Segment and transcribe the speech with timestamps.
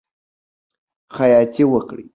[1.15, 2.05] خیاطی وکړئ.